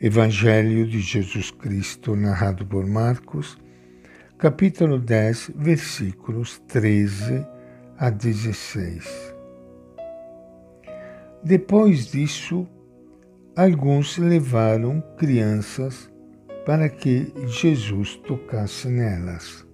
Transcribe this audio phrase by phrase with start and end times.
[0.00, 3.58] Evangelho de Jesus Cristo, narrado por Marcos,
[4.38, 7.44] capítulo 10, versículos 13
[7.98, 9.34] a 16.
[11.42, 12.64] Depois disso,
[13.56, 16.08] alguns levaram crianças
[16.64, 19.66] para que Jesus tocasse nelas.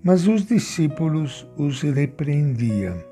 [0.00, 3.02] Mas os discípulos os repreendiam.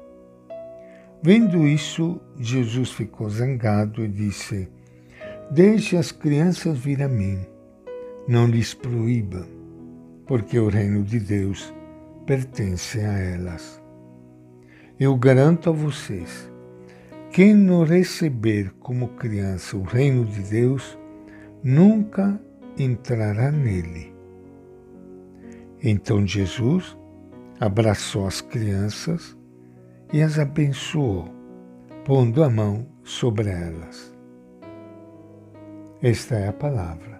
[1.21, 4.69] Vendo isso, Jesus ficou zangado e disse:
[5.51, 7.39] Deixe as crianças vir a mim,
[8.27, 9.46] não lhes proíba,
[10.27, 11.73] porque o reino de Deus
[12.27, 13.81] pertence a elas.
[14.99, 16.51] Eu garanto a vocês,
[17.31, 20.99] quem não receber como criança o reino de Deus,
[21.63, 22.40] nunca
[22.79, 24.15] entrará nele.
[25.82, 26.96] Então Jesus
[27.61, 29.37] abraçou as crianças
[30.13, 31.29] e as abençoou,
[32.05, 34.14] pondo a mão sobre elas.
[36.05, 37.19] Esta é a palavra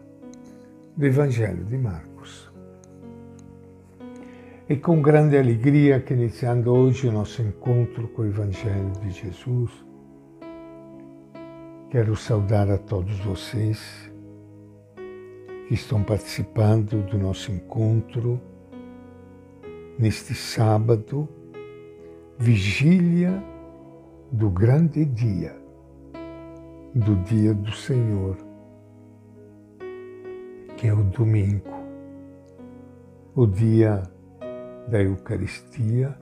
[0.95, 2.53] do Evangelho de Marcos.
[4.69, 9.71] E com grande alegria que iniciando hoje o nosso encontro com o Evangelho de Jesus,
[11.89, 14.13] quero saudar a todos vocês
[15.67, 18.39] que estão participando do nosso encontro
[19.99, 21.27] neste sábado,
[22.39, 23.43] vigília
[24.31, 25.57] do grande dia,
[26.95, 28.44] do dia do Senhor
[30.85, 31.71] que é o domingo,
[33.35, 34.03] o dia
[34.87, 36.15] da Eucaristia,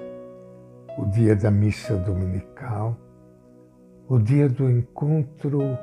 [0.97, 2.97] o dia da missa dominical,
[4.09, 5.77] o dia do encontro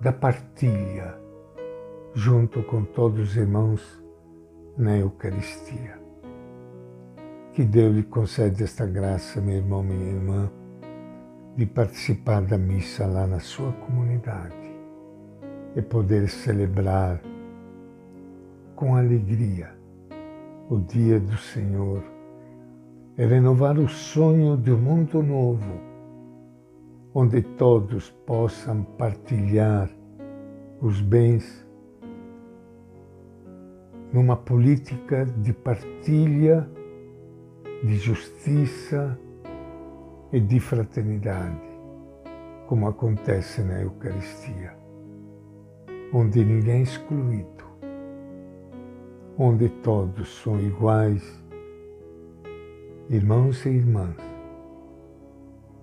[0.00, 1.18] da partilha,
[2.14, 3.82] junto com todos os irmãos
[4.78, 5.98] na Eucaristia.
[7.52, 10.48] Que Deus lhe concede esta graça, meu irmão, minha irmã,
[11.56, 14.54] de participar da missa lá na sua comunidade
[15.74, 17.20] e poder celebrar
[18.80, 19.68] com alegria
[20.70, 22.02] o dia do Senhor.
[23.18, 25.78] É renovar o sonho de um mundo novo,
[27.12, 29.90] onde todos possam partilhar
[30.80, 31.68] os bens
[34.14, 36.66] numa política de partilha,
[37.84, 39.18] de justiça
[40.32, 41.68] e de fraternidade,
[42.66, 44.74] como acontece na Eucaristia,
[46.14, 47.59] onde ninguém é excluído
[49.42, 51.22] onde todos são iguais,
[53.08, 54.14] irmãos e irmãs,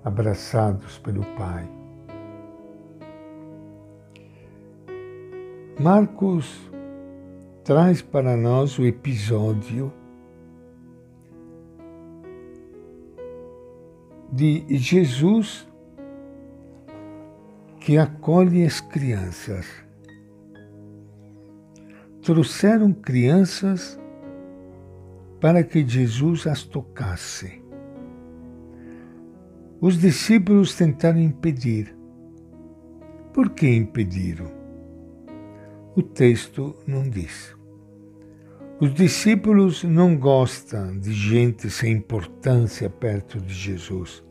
[0.04, 1.68] abraçados pelo Pai.
[5.80, 6.72] Marcos
[7.64, 9.92] traz para nós o episódio
[14.32, 15.68] de Jesus
[17.80, 19.87] que acolhe as crianças
[22.28, 23.98] trouxeram crianças
[25.40, 27.64] para que Jesus as tocasse.
[29.80, 31.96] Os discípulos tentaram impedir.
[33.34, 34.52] Por que impediram?
[35.96, 37.56] O texto não diz.
[38.82, 44.22] Os discípulos não gostam de gente sem importância perto de Jesus.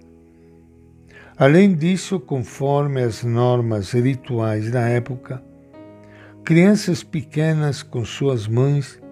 [1.35, 5.43] Além disso, conforme as normas rituais da época,
[6.47, 9.03] crianças pequenas com suas mães,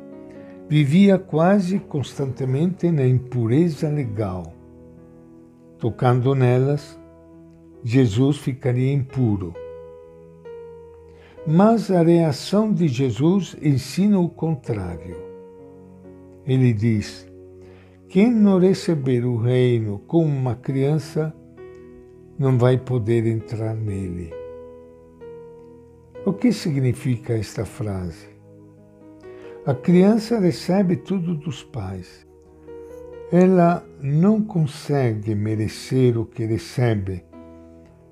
[0.68, 4.54] vivia quase constantemente na impureza legal.
[5.76, 6.96] Tocando nelas,
[7.82, 9.52] Jesus ficaria impuro.
[11.44, 15.16] Mas a reação de Jesus ensina o contrário.
[16.46, 17.28] Ele diz:
[18.08, 21.34] quem não receber o reino como uma criança
[22.38, 24.43] não vai poder entrar nele.
[26.26, 28.28] O que significa esta frase?
[29.66, 32.26] A criança recebe tudo dos pais.
[33.30, 37.22] Ela não consegue merecer o que recebe,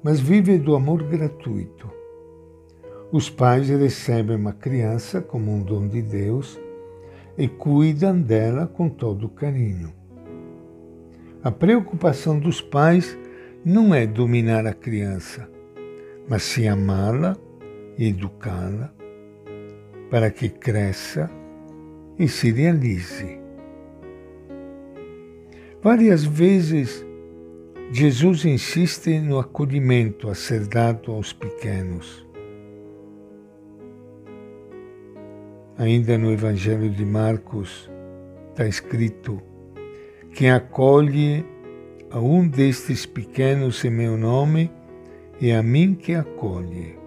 [0.03, 1.91] mas vive do amor gratuito.
[3.11, 6.61] Os pais recebem uma criança como um dom de Deus
[7.39, 9.91] e cuidam dela com todo carinho.
[11.43, 13.17] A preocupação dos pais
[13.65, 15.49] não é dominar a criança,
[16.29, 17.39] mas sim amá-la
[17.99, 18.93] educá-la
[20.11, 21.31] para que cresça
[22.19, 23.41] e se realize.
[25.83, 27.05] Várias vezes
[27.91, 32.27] Jesus insiste no acolhimento a ser dado aos pequenos.
[35.77, 37.91] Ainda no Evangelho de Marcos
[38.51, 39.43] está escrito:
[40.35, 41.45] Quem acolhe
[42.11, 44.71] a um destes pequenos em meu nome,
[45.41, 47.02] é a mim que acolhe.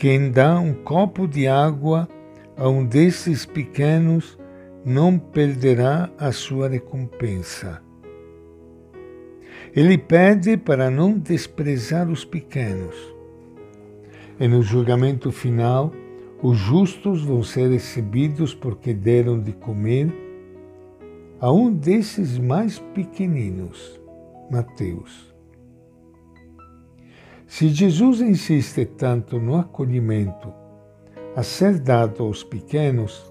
[0.00, 2.08] Quem dá um copo de água
[2.56, 4.38] a um desses pequenos
[4.82, 7.82] não perderá a sua recompensa.
[9.76, 12.96] Ele pede para não desprezar os pequenos.
[14.40, 15.92] E no julgamento final,
[16.42, 20.10] os justos vão ser recebidos porque deram de comer
[21.38, 24.00] a um desses mais pequeninos.
[24.50, 25.29] Mateus.
[27.50, 30.54] Se Jesus insiste tanto no acolhimento
[31.34, 33.28] a ser dado aos pequenos,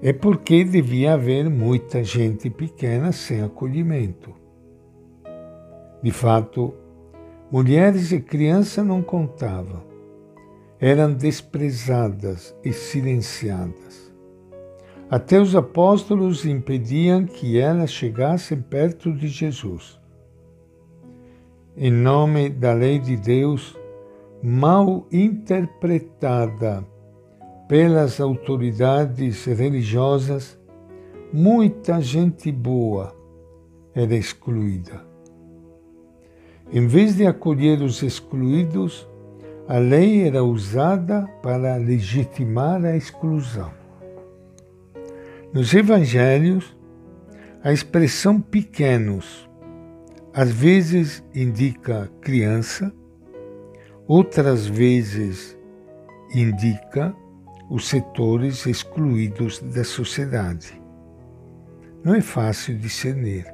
[0.00, 4.32] é porque devia haver muita gente pequena sem acolhimento.
[6.00, 6.74] De fato,
[7.50, 9.82] mulheres e crianças não contavam,
[10.78, 14.14] eram desprezadas e silenciadas.
[15.10, 20.03] Até os apóstolos impediam que elas chegassem perto de Jesus.
[21.76, 23.76] Em nome da lei de Deus,
[24.40, 26.86] mal interpretada
[27.68, 30.56] pelas autoridades religiosas,
[31.32, 33.12] muita gente boa
[33.92, 35.04] era excluída.
[36.72, 39.08] Em vez de acolher os excluídos,
[39.66, 43.72] a lei era usada para legitimar a exclusão.
[45.52, 46.76] Nos evangelhos,
[47.64, 49.48] a expressão pequenos
[50.34, 52.92] às vezes indica criança,
[54.08, 55.56] outras vezes
[56.34, 57.14] indica
[57.70, 60.82] os setores excluídos da sociedade.
[62.02, 63.46] Não é fácil discernir.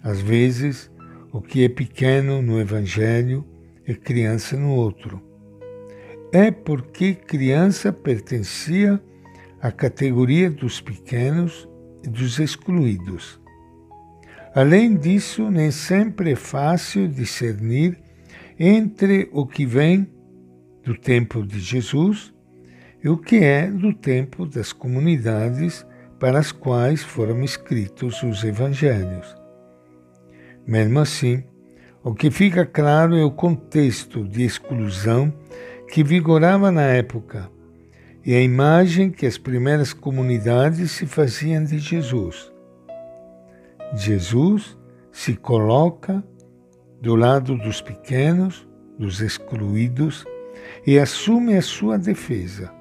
[0.00, 0.88] Às vezes,
[1.32, 3.44] o que é pequeno no Evangelho
[3.84, 5.20] é criança no outro.
[6.32, 9.02] É porque criança pertencia
[9.60, 11.68] à categoria dos pequenos
[12.04, 13.40] e dos excluídos.
[14.56, 17.98] Além disso, nem sempre é fácil discernir
[18.58, 20.10] entre o que vem
[20.82, 22.32] do tempo de Jesus
[23.04, 25.84] e o que é do tempo das comunidades
[26.18, 29.36] para as quais foram escritos os evangelhos.
[30.66, 31.44] Mesmo assim,
[32.02, 35.30] o que fica claro é o contexto de exclusão
[35.92, 37.50] que vigorava na época
[38.24, 42.55] e a imagem que as primeiras comunidades se faziam de Jesus.
[43.94, 44.78] Jesus
[45.12, 46.24] se coloca
[47.00, 48.68] do lado dos pequenos,
[48.98, 50.24] dos excluídos,
[50.86, 52.72] e assume a sua defesa.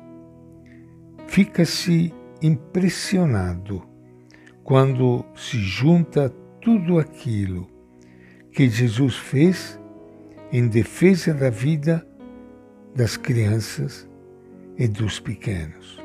[1.28, 3.84] Fica-se impressionado
[4.64, 6.30] quando se junta
[6.62, 7.68] tudo aquilo
[8.52, 9.80] que Jesus fez
[10.52, 12.08] em defesa da vida
[12.96, 14.10] das crianças
[14.78, 16.05] e dos pequenos.